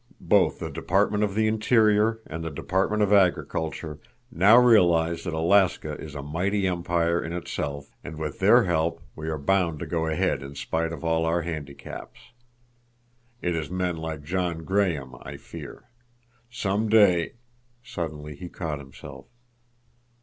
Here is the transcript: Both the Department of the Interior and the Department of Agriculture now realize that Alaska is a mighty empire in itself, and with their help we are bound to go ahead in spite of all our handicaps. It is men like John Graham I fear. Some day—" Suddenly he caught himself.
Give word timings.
Both 0.27 0.57
the 0.57 0.71
Department 0.71 1.23
of 1.23 1.35
the 1.35 1.47
Interior 1.47 2.21
and 2.25 2.43
the 2.43 2.49
Department 2.49 3.03
of 3.03 3.13
Agriculture 3.13 3.99
now 4.31 4.57
realize 4.57 5.23
that 5.25 5.33
Alaska 5.35 5.93
is 5.93 6.15
a 6.15 6.23
mighty 6.23 6.65
empire 6.65 7.23
in 7.23 7.33
itself, 7.33 7.91
and 8.03 8.17
with 8.17 8.39
their 8.39 8.63
help 8.63 9.03
we 9.15 9.29
are 9.29 9.37
bound 9.37 9.77
to 9.77 9.85
go 9.85 10.07
ahead 10.07 10.41
in 10.41 10.55
spite 10.55 10.91
of 10.91 11.03
all 11.05 11.23
our 11.25 11.43
handicaps. 11.43 12.19
It 13.43 13.55
is 13.55 13.69
men 13.69 13.95
like 13.95 14.23
John 14.23 14.63
Graham 14.65 15.13
I 15.21 15.37
fear. 15.37 15.83
Some 16.49 16.89
day—" 16.89 17.33
Suddenly 17.83 18.35
he 18.37 18.49
caught 18.49 18.79
himself. 18.79 19.27